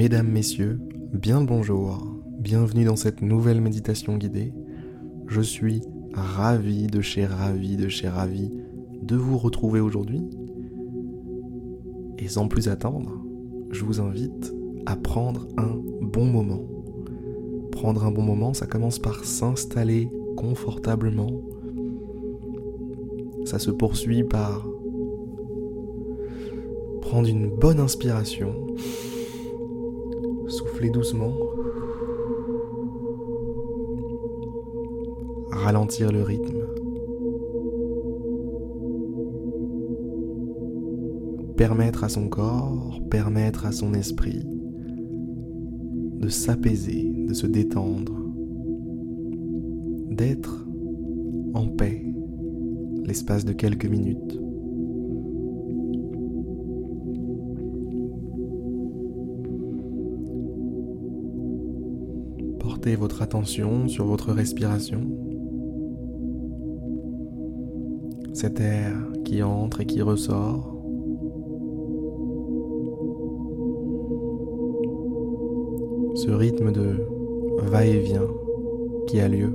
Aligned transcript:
Mesdames, 0.00 0.28
Messieurs, 0.28 0.80
bien 1.12 1.40
le 1.40 1.46
bonjour, 1.46 1.98
bienvenue 2.38 2.86
dans 2.86 2.96
cette 2.96 3.20
nouvelle 3.20 3.60
méditation 3.60 4.16
guidée. 4.16 4.54
Je 5.26 5.42
suis 5.42 5.82
ravi 6.14 6.86
de 6.86 7.02
chez 7.02 7.26
ravi 7.26 7.76
de 7.76 7.86
chez 7.90 8.08
ravi 8.08 8.50
de 9.02 9.16
vous 9.16 9.36
retrouver 9.36 9.78
aujourd'hui. 9.78 10.22
Et 12.16 12.28
sans 12.28 12.48
plus 12.48 12.68
attendre, 12.68 13.22
je 13.72 13.84
vous 13.84 14.00
invite 14.00 14.54
à 14.86 14.96
prendre 14.96 15.46
un 15.58 15.78
bon 16.00 16.24
moment. 16.24 16.64
Prendre 17.70 18.02
un 18.06 18.10
bon 18.10 18.22
moment, 18.22 18.54
ça 18.54 18.66
commence 18.66 18.98
par 18.98 19.26
s'installer 19.26 20.08
confortablement. 20.34 21.42
Ça 23.44 23.58
se 23.58 23.70
poursuit 23.70 24.24
par 24.24 24.66
prendre 27.02 27.28
une 27.28 27.50
bonne 27.50 27.80
inspiration, 27.80 28.54
doucement, 30.88 31.34
ralentir 35.50 36.10
le 36.10 36.22
rythme, 36.22 36.60
permettre 41.56 42.04
à 42.04 42.08
son 42.08 42.28
corps, 42.28 43.00
permettre 43.10 43.66
à 43.66 43.72
son 43.72 43.92
esprit 43.92 44.42
de 46.20 46.28
s'apaiser, 46.28 47.12
de 47.28 47.34
se 47.34 47.46
détendre, 47.46 48.16
d'être 50.10 50.66
en 51.52 51.66
paix 51.66 52.02
l'espace 53.04 53.44
de 53.44 53.52
quelques 53.52 53.86
minutes. 53.86 54.40
Votre 62.86 63.22
attention 63.22 63.88
sur 63.88 64.06
votre 64.06 64.32
respiration. 64.32 65.02
Cet 68.32 68.58
air 68.58 68.94
qui 69.24 69.42
entre 69.42 69.82
et 69.82 69.86
qui 69.86 70.00
ressort. 70.02 70.76
Ce 76.14 76.30
rythme 76.30 76.72
de 76.72 77.06
va-et-vient 77.62 78.28
qui 79.06 79.20
a 79.20 79.28
lieu 79.28 79.52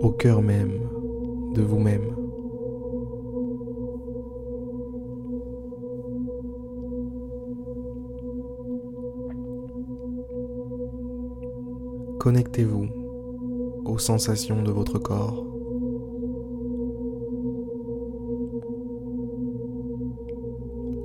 au 0.00 0.10
cœur 0.10 0.42
même 0.42 0.78
de 1.54 1.62
vous-même. 1.62 2.17
Connectez-vous 12.18 12.88
aux 13.84 13.98
sensations 13.98 14.62
de 14.64 14.72
votre 14.72 14.98
corps. 14.98 15.46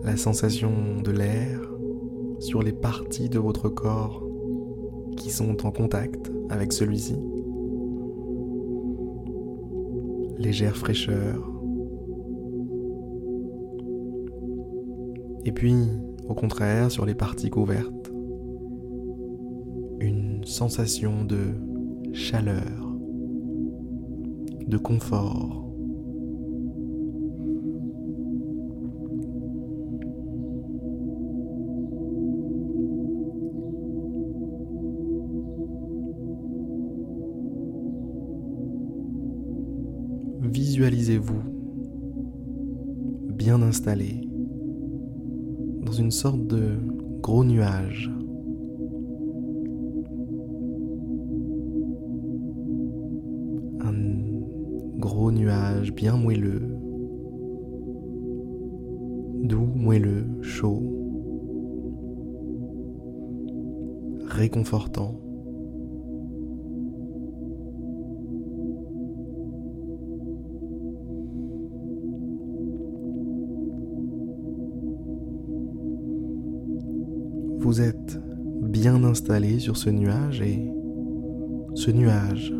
La 0.03 0.17
sensation 0.17 1.01
de 1.03 1.11
l'air 1.11 1.61
sur 2.39 2.63
les 2.63 2.73
parties 2.73 3.29
de 3.29 3.37
votre 3.37 3.69
corps 3.69 4.27
qui 5.15 5.29
sont 5.29 5.65
en 5.67 5.71
contact 5.71 6.31
avec 6.49 6.73
celui-ci. 6.73 7.15
Légère 10.39 10.75
fraîcheur. 10.75 11.47
Et 15.45 15.51
puis, 15.51 15.75
au 16.27 16.33
contraire, 16.33 16.89
sur 16.89 17.05
les 17.05 17.15
parties 17.15 17.51
couvertes, 17.51 18.02
sensation 20.53 21.25
de 21.25 21.55
chaleur, 22.13 22.95
de 24.67 24.77
confort. 24.77 25.73
Visualisez-vous 40.41 41.33
bien 43.29 43.59
installé 43.63 44.21
dans 45.83 45.93
une 45.93 46.11
sorte 46.11 46.45
de 46.45 46.77
gros 47.23 47.43
nuage 47.43 48.11
nuage 55.31 55.93
bien 55.93 56.17
moelleux, 56.17 56.77
doux, 59.43 59.69
moelleux, 59.75 60.25
chaud, 60.41 60.81
réconfortant. 64.27 65.19
Vous 77.59 77.81
êtes 77.81 78.19
bien 78.61 79.03
installé 79.03 79.59
sur 79.59 79.77
ce 79.77 79.89
nuage 79.89 80.41
et 80.41 80.69
ce 81.75 81.91
nuage 81.91 82.53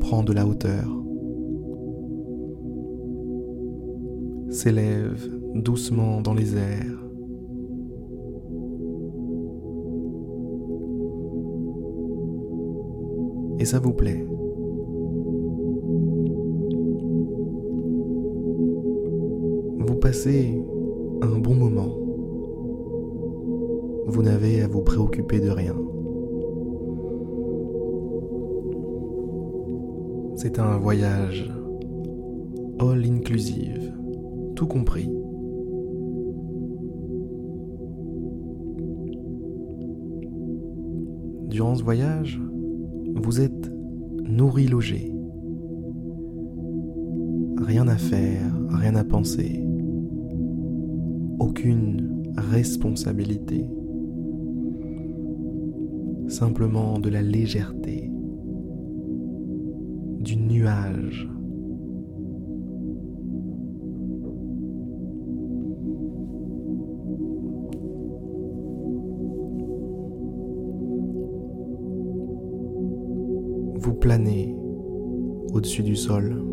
prend 0.00 0.22
de 0.22 0.32
la 0.32 0.46
hauteur. 0.46 1.00
S'élève 4.60 5.26
doucement 5.54 6.20
dans 6.20 6.34
les 6.34 6.54
airs. 6.54 7.06
Et 13.58 13.64
ça 13.64 13.78
vous 13.78 13.94
plaît? 13.94 14.22
Vous 19.78 19.96
passez 19.96 20.62
un 21.22 21.38
bon 21.38 21.54
moment. 21.54 21.96
Vous 24.08 24.22
n'avez 24.22 24.60
à 24.60 24.68
vous 24.68 24.82
préoccuper 24.82 25.40
de 25.40 25.48
rien. 25.48 25.76
C'est 30.36 30.58
un 30.58 30.76
voyage 30.76 31.50
all 32.78 33.02
inclusive 33.06 33.99
tout 34.60 34.66
compris. 34.66 35.10
Durant 41.48 41.74
ce 41.76 41.82
voyage, 41.82 42.38
vous 43.14 43.40
êtes 43.40 43.72
nourri 44.22 44.68
logé. 44.68 45.14
Rien 47.62 47.88
à 47.88 47.96
faire, 47.96 48.52
rien 48.68 48.96
à 48.96 49.04
penser. 49.04 49.64
Aucune 51.38 52.22
responsabilité. 52.36 53.66
Simplement 56.28 56.98
de 56.98 57.08
la 57.08 57.22
légèreté, 57.22 58.10
du 60.18 60.36
nuage 60.36 61.30
vous 73.80 73.94
planez 73.94 74.54
au-dessus 75.54 75.82
du 75.82 75.96
sol. 75.96 76.44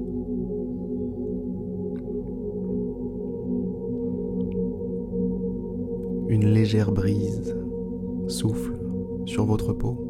Une 6.30 6.46
légère 6.46 6.94
brise 6.94 7.54
souffle 8.28 8.80
sur 9.26 9.46
votre 9.46 9.74
peau. 9.74 10.07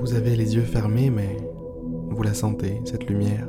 Vous 0.00 0.14
avez 0.14 0.34
les 0.34 0.56
yeux 0.56 0.62
fermés, 0.62 1.10
mais 1.10 1.36
vous 2.10 2.22
la 2.22 2.34
sentez, 2.34 2.80
cette 2.84 3.08
lumière. 3.08 3.48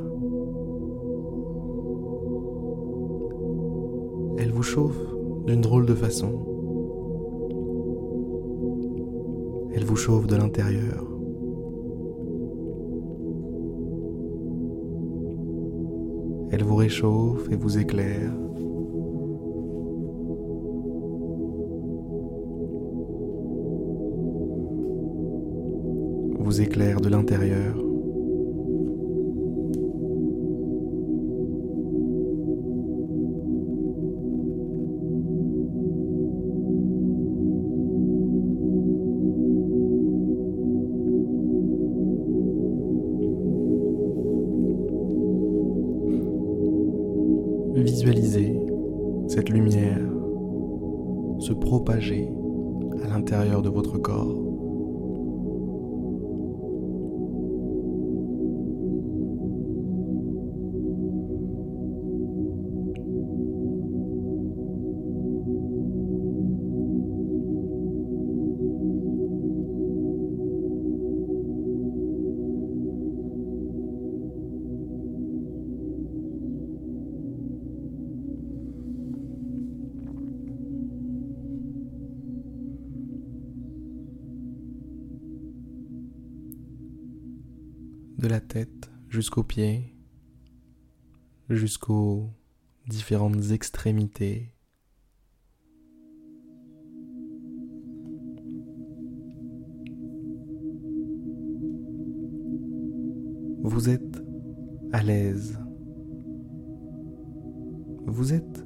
Elle 4.38 4.52
vous 4.52 4.64
chauffe 4.64 5.00
d'une 5.46 5.62
drôle 5.62 5.86
de 5.86 5.96
façon. 5.96 6.46
Elle 9.74 9.86
vous 9.86 9.96
chauffe 9.96 10.28
de 10.28 10.36
l'intérieur. 10.36 11.06
Elle 16.52 16.64
vous 16.64 16.76
réchauffe 16.76 17.50
et 17.52 17.56
vous 17.56 17.78
éclaire 17.78 18.32
Vous 26.50 26.62
éclaire 26.62 27.00
de 27.00 27.10
l'intérieur. 27.10 27.76
Visualisez 47.76 48.60
cette 49.28 49.50
lumière 49.50 50.00
se 51.38 51.54
propager 51.54 52.28
à 53.04 53.08
l'intérieur 53.08 53.62
de 53.62 53.70
votre 53.70 54.00
corps. 54.00 54.49
De 88.20 88.28
la 88.28 88.42
tête 88.42 88.92
jusqu'aux 89.08 89.44
pieds, 89.44 89.96
jusqu'aux 91.50 92.30
différentes 92.86 93.52
extrémités. 93.52 94.54
Vous 103.64 103.88
êtes 103.88 104.22
à 104.92 105.02
l'aise. 105.02 105.58
Vous 108.06 108.34
êtes 108.34 108.66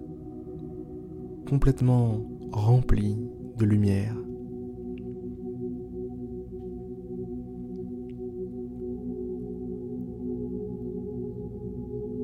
complètement 1.47 2.27
rempli 2.51 3.17
de 3.57 3.65
lumière. 3.65 4.15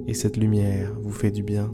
Et 0.09 0.15
cette 0.15 0.37
lumière 0.37 0.97
vous 1.03 1.11
fait 1.11 1.29
du 1.29 1.43
bien. 1.43 1.71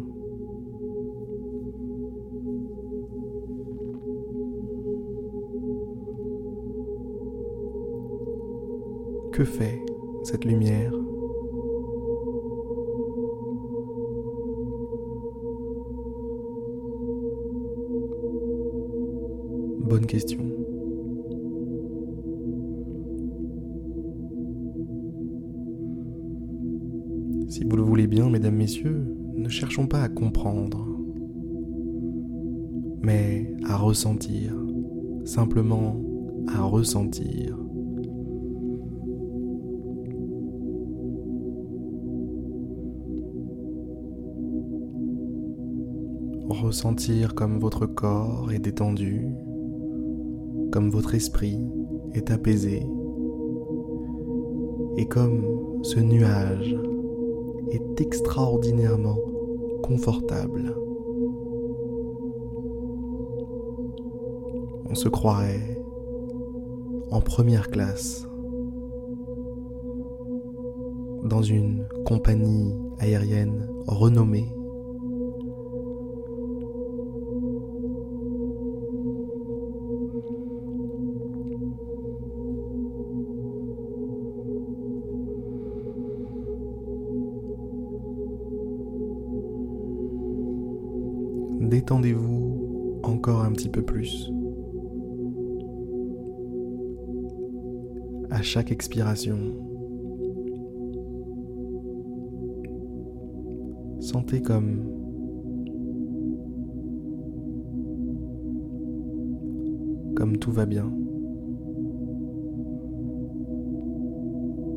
Que 9.32 9.46
fait 9.46 9.82
cette 10.24 10.44
lumière? 10.44 10.92
Bonne 19.80 20.06
question. 20.06 20.55
Mesdames, 28.30 28.56
messieurs, 28.56 29.06
ne 29.36 29.50
cherchons 29.50 29.88
pas 29.88 30.02
à 30.02 30.10
comprendre, 30.10 30.88
mais 33.02 33.54
à 33.66 33.78
ressentir, 33.78 34.54
simplement 35.26 36.02
à 36.48 36.62
ressentir. 36.62 37.58
Ressentir 46.48 47.36
comme 47.36 47.60
votre 47.60 47.86
corps 47.86 48.52
est 48.52 48.60
détendu, 48.60 49.28
comme 50.72 50.90
votre 50.90 51.16
esprit 51.16 51.60
est 52.14 52.32
apaisé, 52.32 52.86
et 54.98 55.06
comme 55.08 55.46
ce 55.84 56.00
nuage 56.00 56.76
est 57.70 58.02
extraordinairement 58.02 59.18
confortable. 59.84 60.76
On 64.90 64.96
se 64.96 65.10
croirait 65.10 65.78
en 67.12 67.22
première 67.22 67.70
classe 67.70 68.28
dans 71.24 71.42
une 71.42 71.88
compagnie 72.06 72.74
aérienne 73.00 73.68
renommée. 73.88 74.48
Détendez-vous 91.86 93.00
encore 93.04 93.44
un 93.44 93.52
petit 93.52 93.70
peu 93.70 93.84
plus. 93.84 94.32
À 98.32 98.42
chaque 98.42 98.72
expiration, 98.72 99.38
sentez 104.00 104.42
comme 104.42 104.82
comme 110.16 110.38
tout 110.38 110.52
va 110.52 110.66
bien. 110.66 110.92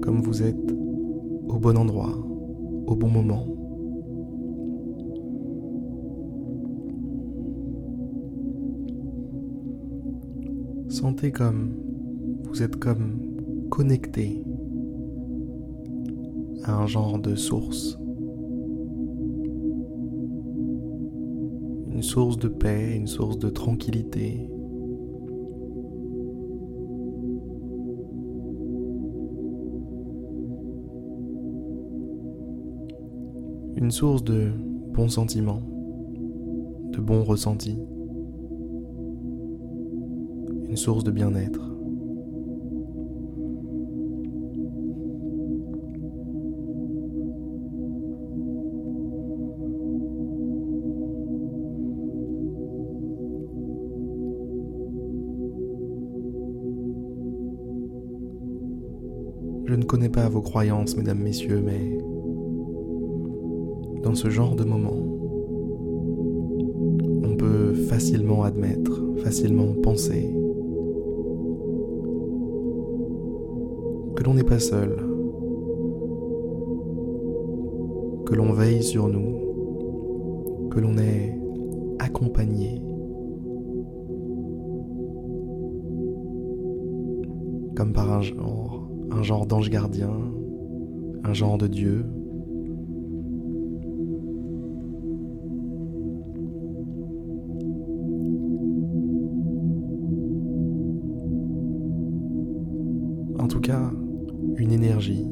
Comme 0.03 0.21
vous 0.21 0.43
êtes 0.43 0.73
au 1.49 1.59
bon 1.59 1.79
endroit, 1.79 2.13
au 2.87 2.95
bon 2.95 3.09
moment. 3.09 3.58
Sentez 11.01 11.31
comme 11.31 11.77
vous 12.43 12.61
êtes 12.61 12.75
comme 12.75 13.21
connecté 13.71 14.43
à 16.65 16.75
un 16.75 16.89
genre 16.89 17.21
de 17.21 17.37
source. 17.37 17.97
Une 21.93 22.03
source 22.03 22.37
de 22.37 22.49
paix, 22.49 22.97
une 22.97 23.07
source 23.07 23.39
de 23.39 23.49
tranquillité. 23.49 24.51
Une 33.77 33.93
source 33.93 34.25
de 34.25 34.51
bons 34.95 35.11
sentiments, 35.11 35.63
de 36.91 36.99
bons 36.99 37.23
ressentis 37.23 37.79
source 40.79 41.03
de 41.03 41.11
bien-être. 41.11 41.61
Je 59.67 59.75
ne 59.75 59.83
connais 59.85 60.09
pas 60.09 60.29
vos 60.29 60.41
croyances, 60.41 60.97
mesdames, 60.97 61.19
messieurs, 61.19 61.61
mais 61.61 61.99
dans 64.03 64.15
ce 64.15 64.31
genre 64.31 64.55
de 64.55 64.63
moment, 64.65 64.93
on 67.25 67.37
peut 67.37 67.75
facilement 67.75 68.45
admettre, 68.45 69.03
facilement 69.25 69.75
penser 69.83 70.33
que 74.19 74.25
l'on 74.25 74.35
n'est 74.35 74.43
pas 74.43 74.59
seul, 74.59 74.97
que 78.27 78.35
l'on 78.35 78.53
veille 78.53 78.83
sur 78.83 79.07
nous, 79.07 80.69
que 80.71 80.81
l'on 80.81 80.99
est 80.99 81.39
accompagné. 82.01 82.83
Comme 87.77 87.93
par 87.93 88.11
un 88.11 88.21
genre, 88.23 88.91
un 89.13 89.23
genre 89.23 89.47
d'ange 89.47 89.71
gardien, 89.71 90.11
un 91.23 91.33
genre 91.33 91.57
de 91.57 91.69
Dieu, 91.69 92.05
en 103.39 103.47
tout 103.47 103.61
cas 103.61 103.93
une 104.59 104.73
énergie, 104.73 105.25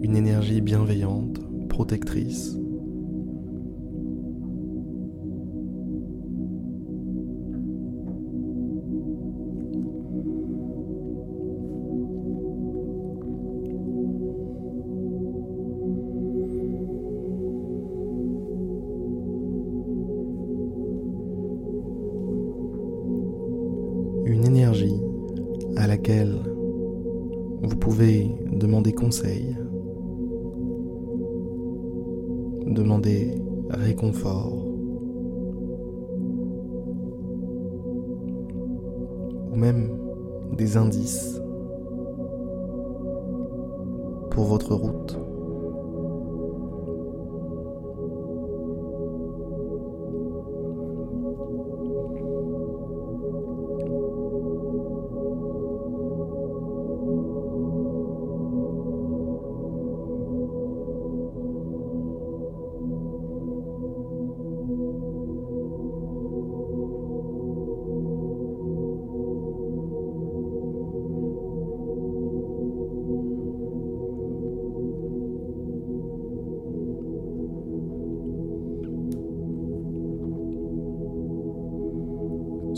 une 0.00 0.16
énergie 0.16 0.62
bienveillante, 0.62 1.38
protectrice. 1.68 2.61
Demander 32.66 33.34
réconfort, 33.68 34.66
ou 39.50 39.56
même 39.56 39.90
des 40.56 40.76
indices 40.76 41.40
pour 44.30 44.44
votre 44.44 44.74
route. 44.74 45.18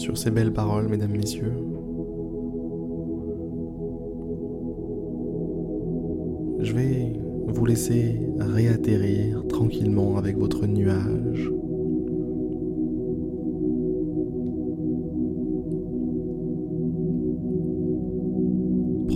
Sur 0.05 0.19
ces 0.19 0.31
belles 0.31 0.53
paroles, 0.53 0.87
mesdames, 0.89 1.17
messieurs. 1.17 1.55
Je 6.61 6.75
vais 6.75 7.13
vous 7.47 7.65
laisser 7.65 8.21
réatterrir 8.39 9.47
tranquillement 9.47 10.19
avec 10.19 10.37
votre 10.37 10.67
nuage. 10.67 11.51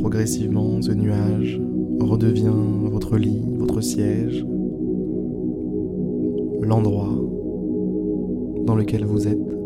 Progressivement, 0.00 0.80
ce 0.80 0.92
nuage 0.92 1.61
redevient 2.00 2.88
votre 2.90 3.18
lit, 3.18 3.45
votre 3.59 3.83
siège, 3.83 4.47
l'endroit 6.62 7.14
dans 8.64 8.75
lequel 8.75 9.04
vous 9.04 9.28
êtes. 9.28 9.57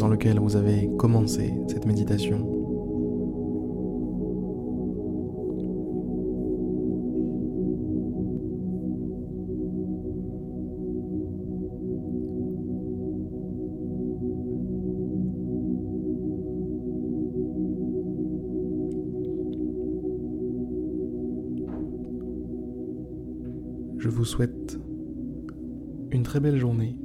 Dans 0.00 0.08
lequel 0.08 0.38
vous 0.38 0.56
avez 0.56 0.88
commencé 0.96 1.52
cette 1.68 1.84
méditation. 1.84 2.38
Je 23.98 24.08
vous 24.08 24.24
souhaite 24.24 24.78
une 26.10 26.22
très 26.22 26.40
belle 26.40 26.56
journée 26.56 26.96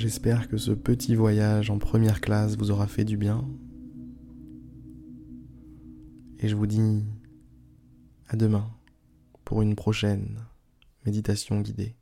J'espère 0.00 0.48
que 0.48 0.56
ce 0.56 0.70
petit 0.70 1.14
voyage 1.14 1.68
en 1.68 1.76
première 1.78 2.22
classe 2.22 2.56
vous 2.56 2.70
aura 2.70 2.86
fait 2.86 3.04
du 3.04 3.18
bien. 3.18 3.46
Et 6.38 6.48
je 6.48 6.56
vous 6.56 6.66
dis 6.66 7.04
à 8.26 8.36
demain 8.36 8.70
pour 9.44 9.60
une 9.60 9.76
prochaine 9.76 10.38
méditation 11.04 11.60
guidée. 11.60 11.96